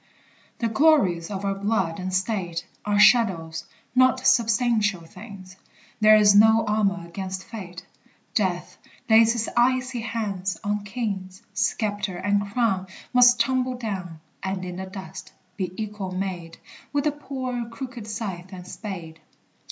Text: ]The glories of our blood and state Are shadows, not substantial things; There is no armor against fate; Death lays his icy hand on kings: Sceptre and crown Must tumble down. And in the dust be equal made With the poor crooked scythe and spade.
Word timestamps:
]The 0.61 0.67
glories 0.67 1.29
of 1.29 1.45
our 1.45 1.53
blood 1.53 1.99
and 1.99 2.11
state 2.11 2.65
Are 2.85 2.97
shadows, 2.97 3.65
not 3.93 4.25
substantial 4.25 5.01
things; 5.05 5.57
There 5.99 6.15
is 6.15 6.33
no 6.33 6.65
armor 6.65 7.05
against 7.05 7.43
fate; 7.43 7.85
Death 8.33 8.79
lays 9.07 9.33
his 9.33 9.47
icy 9.55 9.99
hand 9.99 10.55
on 10.63 10.83
kings: 10.85 11.43
Sceptre 11.53 12.17
and 12.17 12.51
crown 12.51 12.87
Must 13.13 13.39
tumble 13.39 13.75
down. 13.77 14.19
And 14.41 14.65
in 14.65 14.77
the 14.77 14.87
dust 14.87 15.33
be 15.55 15.71
equal 15.77 16.11
made 16.13 16.57
With 16.91 17.03
the 17.03 17.11
poor 17.11 17.69
crooked 17.69 18.07
scythe 18.07 18.51
and 18.51 18.65
spade. 18.67 19.19